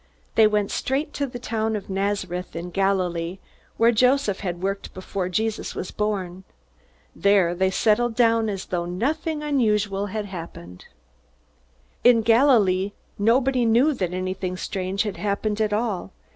They 0.33 0.47
went 0.47 0.71
straight 0.71 1.13
to 1.13 1.27
the 1.27 1.37
town 1.37 1.75
of 1.75 1.87
Nazareth 1.87 2.55
in 2.55 2.71
Galilee, 2.71 3.37
where 3.77 3.91
Joseph 3.91 4.39
had 4.39 4.63
worked 4.63 4.95
before 4.95 5.29
Jesus 5.29 5.75
was 5.75 5.91
born. 5.91 6.43
There 7.15 7.53
they 7.53 7.69
settled 7.69 8.15
down 8.15 8.49
as 8.49 8.65
though 8.65 8.85
nothing 8.85 9.43
unusual 9.43 10.07
had 10.07 10.25
happened. 10.25 10.85
In 12.03 12.23
Galilee 12.23 12.93
nobody 13.19 13.63
knew 13.63 13.93
that 13.93 14.11
anything 14.11 14.57
strange 14.57 15.03
had 15.03 15.17
happened 15.17 15.61
at 15.61 15.71
all. 15.71 16.11